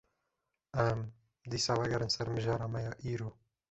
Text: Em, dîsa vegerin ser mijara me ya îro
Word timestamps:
Em, 0.85 0.99
dîsa 1.51 1.73
vegerin 1.83 2.11
ser 2.17 2.27
mijara 2.35 2.67
me 2.73 2.79
ya 2.87 2.93
îro 3.13 3.29